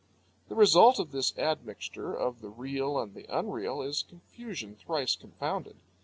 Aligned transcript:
The 0.49 0.55
result 0.55 0.97
of 0.97 1.11
this 1.11 1.37
admixture 1.37 2.11
of 2.11 2.41
the 2.41 2.49
real 2.49 2.97
and 2.97 3.13
the 3.13 3.27
unreal 3.29 3.83
is 3.83 4.01
confusion 4.01 4.75
thrice 4.75 5.15
confounded. 5.15 5.75